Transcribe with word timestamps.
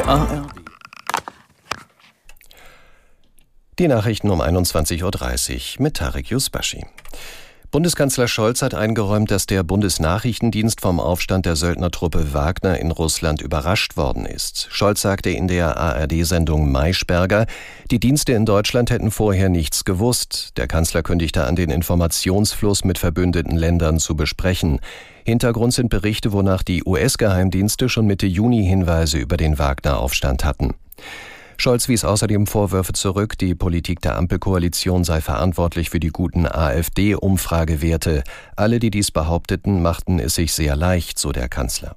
Die 0.00 0.08
ARD. 0.08 0.46
Die 3.78 3.88
Nachrichten 3.88 4.30
um 4.30 4.40
21.30 4.40 5.76
Uhr 5.76 5.82
mit 5.82 5.98
Tarek 5.98 6.30
Yusbashi. 6.30 6.86
Bundeskanzler 7.70 8.26
Scholz 8.26 8.62
hat 8.62 8.74
eingeräumt, 8.74 9.30
dass 9.30 9.46
der 9.46 9.62
Bundesnachrichtendienst 9.62 10.80
vom 10.80 10.98
Aufstand 10.98 11.46
der 11.46 11.54
Söldnertruppe 11.54 12.34
Wagner 12.34 12.80
in 12.80 12.90
Russland 12.90 13.40
überrascht 13.40 13.96
worden 13.96 14.26
ist. 14.26 14.66
Scholz 14.70 15.02
sagte 15.02 15.30
in 15.30 15.46
der 15.46 15.76
ARD-Sendung 15.76 16.72
Maischberger, 16.72 17.46
die 17.92 18.00
Dienste 18.00 18.32
in 18.32 18.44
Deutschland 18.44 18.90
hätten 18.90 19.12
vorher 19.12 19.50
nichts 19.50 19.84
gewusst. 19.84 20.54
Der 20.56 20.66
Kanzler 20.66 21.04
kündigte 21.04 21.44
an, 21.44 21.54
den 21.54 21.70
Informationsfluss 21.70 22.82
mit 22.82 22.98
verbündeten 22.98 23.56
Ländern 23.56 24.00
zu 24.00 24.16
besprechen. 24.16 24.80
Hintergrund 25.24 25.72
sind 25.72 25.90
Berichte, 25.90 26.32
wonach 26.32 26.64
die 26.64 26.82
US-Geheimdienste 26.84 27.88
schon 27.88 28.04
Mitte 28.04 28.26
Juni 28.26 28.66
Hinweise 28.66 29.18
über 29.18 29.36
den 29.36 29.60
Wagner-Aufstand 29.60 30.44
hatten. 30.44 30.74
Scholz 31.60 31.88
wies 31.88 32.06
außerdem 32.06 32.46
Vorwürfe 32.46 32.94
zurück, 32.94 33.36
die 33.36 33.54
Politik 33.54 34.00
der 34.00 34.16
Ampelkoalition 34.16 35.04
sei 35.04 35.20
verantwortlich 35.20 35.90
für 35.90 36.00
die 36.00 36.08
guten 36.08 36.46
AfD-Umfragewerte. 36.46 38.24
Alle, 38.56 38.78
die 38.78 38.90
dies 38.90 39.10
behaupteten, 39.10 39.82
machten 39.82 40.18
es 40.20 40.36
sich 40.36 40.54
sehr 40.54 40.74
leicht, 40.74 41.18
so 41.18 41.32
der 41.32 41.50
Kanzler. 41.50 41.96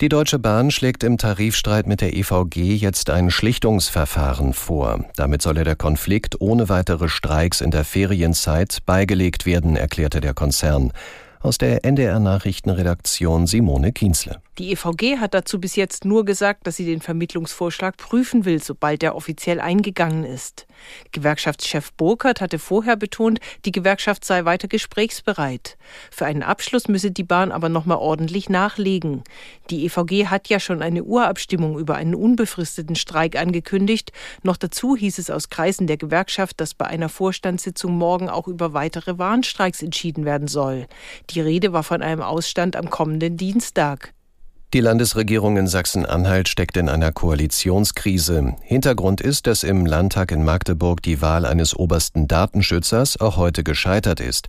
Die 0.00 0.08
Deutsche 0.08 0.38
Bahn 0.38 0.70
schlägt 0.70 1.04
im 1.04 1.18
Tarifstreit 1.18 1.86
mit 1.86 2.00
der 2.00 2.16
EVG 2.16 2.76
jetzt 2.76 3.10
ein 3.10 3.30
Schlichtungsverfahren 3.30 4.54
vor. 4.54 5.04
Damit 5.16 5.42
solle 5.42 5.64
der 5.64 5.76
Konflikt 5.76 6.40
ohne 6.40 6.70
weitere 6.70 7.10
Streiks 7.10 7.60
in 7.60 7.70
der 7.70 7.84
Ferienzeit 7.84 8.78
beigelegt 8.86 9.44
werden, 9.44 9.76
erklärte 9.76 10.22
der 10.22 10.32
Konzern. 10.32 10.92
Aus 11.40 11.56
der 11.56 11.84
NDR 11.84 12.18
Nachrichtenredaktion 12.18 13.46
Simone 13.46 13.92
Kienzle. 13.92 14.42
Die 14.58 14.72
EVG 14.72 15.18
hat 15.18 15.34
dazu 15.34 15.60
bis 15.60 15.76
jetzt 15.76 16.04
nur 16.04 16.24
gesagt, 16.24 16.66
dass 16.66 16.74
sie 16.74 16.84
den 16.84 17.00
Vermittlungsvorschlag 17.00 17.96
prüfen 17.96 18.44
will, 18.44 18.60
sobald 18.60 19.04
er 19.04 19.14
offiziell 19.14 19.60
eingegangen 19.60 20.24
ist. 20.24 20.66
Gewerkschaftschef 21.12 21.92
Burkhardt 21.92 22.40
hatte 22.40 22.58
vorher 22.58 22.96
betont, 22.96 23.38
die 23.64 23.70
Gewerkschaft 23.70 24.24
sei 24.24 24.44
weiter 24.44 24.66
gesprächsbereit. 24.66 25.78
Für 26.10 26.26
einen 26.26 26.42
Abschluss 26.42 26.88
müsse 26.88 27.12
die 27.12 27.22
Bahn 27.22 27.52
aber 27.52 27.68
noch 27.68 27.86
mal 27.86 27.96
ordentlich 27.96 28.48
nachlegen. 28.48 29.22
Die 29.70 29.84
EVG 29.84 30.26
hat 30.26 30.48
ja 30.48 30.58
schon 30.58 30.82
eine 30.82 31.04
Urabstimmung 31.04 31.78
über 31.78 31.94
einen 31.94 32.16
unbefristeten 32.16 32.96
Streik 32.96 33.36
angekündigt. 33.36 34.10
Noch 34.42 34.56
dazu 34.56 34.96
hieß 34.96 35.18
es 35.18 35.30
aus 35.30 35.50
Kreisen 35.50 35.86
der 35.86 35.98
Gewerkschaft, 35.98 36.60
dass 36.60 36.74
bei 36.74 36.86
einer 36.86 37.08
Vorstandssitzung 37.08 37.92
morgen 37.92 38.28
auch 38.28 38.48
über 38.48 38.72
weitere 38.72 39.18
Warnstreiks 39.18 39.82
entschieden 39.82 40.24
werden 40.24 40.48
soll. 40.48 40.88
Die 41.30 41.40
Rede 41.40 41.72
war 41.72 41.82
von 41.82 42.00
einem 42.00 42.22
Ausstand 42.22 42.74
am 42.74 42.88
kommenden 42.88 43.36
Dienstag. 43.36 44.14
Die 44.74 44.80
Landesregierung 44.80 45.56
in 45.56 45.66
Sachsen-Anhalt 45.66 46.48
steckt 46.48 46.76
in 46.76 46.88
einer 46.88 47.12
Koalitionskrise. 47.12 48.54
Hintergrund 48.62 49.20
ist, 49.20 49.46
dass 49.46 49.62
im 49.62 49.86
Landtag 49.86 50.30
in 50.30 50.44
Magdeburg 50.44 51.02
die 51.02 51.22
Wahl 51.22 51.46
eines 51.46 51.74
obersten 51.74 52.28
Datenschützers 52.28 53.20
auch 53.20 53.36
heute 53.36 53.64
gescheitert 53.64 54.20
ist. 54.20 54.48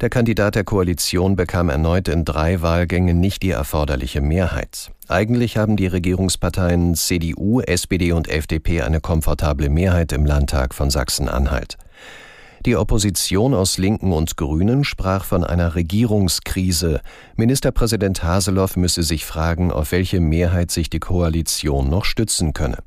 Der 0.00 0.10
Kandidat 0.10 0.56
der 0.56 0.64
Koalition 0.64 1.36
bekam 1.36 1.68
erneut 1.68 2.06
in 2.08 2.24
drei 2.24 2.60
Wahlgängen 2.60 3.18
nicht 3.18 3.42
die 3.42 3.50
erforderliche 3.50 4.20
Mehrheit. 4.20 4.90
Eigentlich 5.08 5.56
haben 5.56 5.76
die 5.76 5.86
Regierungsparteien 5.86 6.94
CDU, 6.94 7.60
SPD 7.60 8.12
und 8.12 8.28
FDP 8.28 8.82
eine 8.82 9.00
komfortable 9.00 9.68
Mehrheit 9.68 10.12
im 10.12 10.26
Landtag 10.26 10.74
von 10.74 10.90
Sachsen-Anhalt. 10.90 11.76
Die 12.66 12.76
Opposition 12.76 13.54
aus 13.54 13.78
Linken 13.78 14.12
und 14.12 14.36
Grünen 14.36 14.82
sprach 14.82 15.24
von 15.24 15.44
einer 15.44 15.76
Regierungskrise. 15.76 17.00
Ministerpräsident 17.36 18.24
Haseloff 18.24 18.76
müsse 18.76 19.04
sich 19.04 19.24
fragen, 19.24 19.70
auf 19.70 19.92
welche 19.92 20.18
Mehrheit 20.18 20.72
sich 20.72 20.90
die 20.90 20.98
Koalition 20.98 21.88
noch 21.88 22.04
stützen 22.04 22.54
könne. 22.54 22.78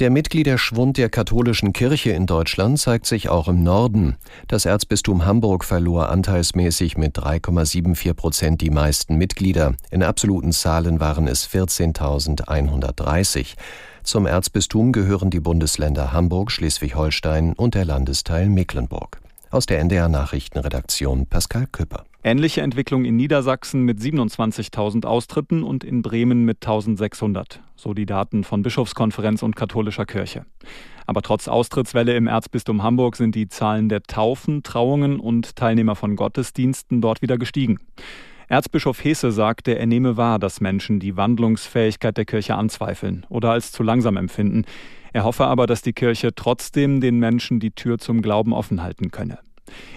Der 0.00 0.10
Mitgliederschwund 0.10 0.96
der 0.96 1.10
katholischen 1.10 1.72
Kirche 1.72 2.10
in 2.10 2.26
Deutschland 2.26 2.80
zeigt 2.80 3.06
sich 3.06 3.28
auch 3.28 3.46
im 3.46 3.62
Norden. 3.62 4.16
Das 4.48 4.64
Erzbistum 4.64 5.24
Hamburg 5.24 5.64
verlor 5.64 6.08
anteilsmäßig 6.08 6.96
mit 6.96 7.16
3,74 7.16 8.14
Prozent 8.14 8.60
die 8.62 8.70
meisten 8.70 9.14
Mitglieder. 9.14 9.74
In 9.92 10.02
absoluten 10.02 10.50
Zahlen 10.50 10.98
waren 10.98 11.28
es 11.28 11.48
14.130. 11.48 13.54
Zum 14.02 14.26
Erzbistum 14.26 14.90
gehören 14.90 15.30
die 15.30 15.38
Bundesländer 15.38 16.12
Hamburg, 16.12 16.50
Schleswig-Holstein 16.50 17.52
und 17.52 17.74
der 17.74 17.84
Landesteil 17.84 18.48
Mecklenburg. 18.48 19.20
Aus 19.50 19.66
der 19.66 19.78
NDR 19.78 20.08
Nachrichtenredaktion 20.08 21.26
Pascal 21.26 21.66
Küpper. 21.70 22.04
Ähnliche 22.24 22.62
Entwicklung 22.62 23.04
in 23.04 23.16
Niedersachsen 23.16 23.82
mit 23.82 24.00
27.000 24.00 25.06
Austritten 25.06 25.62
und 25.62 25.84
in 25.84 26.02
Bremen 26.02 26.44
mit 26.44 26.66
1.600, 26.66 27.60
so 27.76 27.94
die 27.94 28.06
Daten 28.06 28.42
von 28.44 28.62
Bischofskonferenz 28.62 29.42
und 29.42 29.54
katholischer 29.54 30.04
Kirche. 30.04 30.46
Aber 31.06 31.22
trotz 31.22 31.46
Austrittswelle 31.46 32.16
im 32.16 32.26
Erzbistum 32.26 32.82
Hamburg 32.82 33.16
sind 33.16 33.34
die 33.34 33.48
Zahlen 33.48 33.88
der 33.88 34.02
Taufen, 34.02 34.62
Trauungen 34.62 35.20
und 35.20 35.54
Teilnehmer 35.54 35.94
von 35.94 36.16
Gottesdiensten 36.16 37.00
dort 37.00 37.22
wieder 37.22 37.38
gestiegen. 37.38 37.78
Erzbischof 38.52 39.02
Hesse 39.02 39.32
sagte, 39.32 39.78
er 39.78 39.86
nehme 39.86 40.18
wahr, 40.18 40.38
dass 40.38 40.60
Menschen 40.60 41.00
die 41.00 41.16
Wandlungsfähigkeit 41.16 42.18
der 42.18 42.26
Kirche 42.26 42.54
anzweifeln 42.54 43.24
oder 43.30 43.50
als 43.50 43.72
zu 43.72 43.82
langsam 43.82 44.18
empfinden. 44.18 44.66
Er 45.14 45.24
hoffe 45.24 45.46
aber, 45.46 45.66
dass 45.66 45.80
die 45.80 45.94
Kirche 45.94 46.34
trotzdem 46.34 47.00
den 47.00 47.18
Menschen 47.18 47.60
die 47.60 47.70
Tür 47.70 47.96
zum 47.96 48.20
Glauben 48.20 48.52
offen 48.52 48.82
halten 48.82 49.10
könne. 49.10 49.38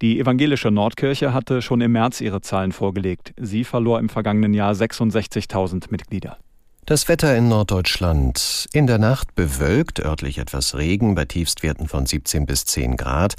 Die 0.00 0.20
evangelische 0.20 0.70
Nordkirche 0.70 1.34
hatte 1.34 1.60
schon 1.60 1.80
im 1.80 1.90
März 1.90 2.20
ihre 2.20 2.40
Zahlen 2.40 2.70
vorgelegt. 2.70 3.34
Sie 3.36 3.64
verlor 3.64 3.98
im 3.98 4.08
vergangenen 4.08 4.54
Jahr 4.54 4.74
66.000 4.74 5.86
Mitglieder. 5.90 6.38
Das 6.84 7.08
Wetter 7.08 7.36
in 7.36 7.48
Norddeutschland. 7.48 8.68
In 8.72 8.86
der 8.86 8.98
Nacht 8.98 9.34
bewölkt, 9.34 9.98
örtlich 9.98 10.38
etwas 10.38 10.76
Regen 10.76 11.16
bei 11.16 11.24
Tiefstwerten 11.24 11.88
von 11.88 12.06
17 12.06 12.46
bis 12.46 12.64
10 12.64 12.96
Grad 12.96 13.34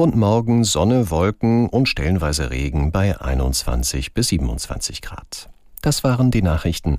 und 0.00 0.16
morgen 0.16 0.64
Sonne, 0.64 1.10
Wolken 1.10 1.68
und 1.68 1.86
stellenweise 1.86 2.50
Regen 2.50 2.90
bei 2.90 3.20
21 3.20 4.14
bis 4.14 4.28
27 4.28 5.02
Grad. 5.02 5.50
Das 5.82 6.04
waren 6.04 6.30
die 6.30 6.40
Nachrichten. 6.40 6.98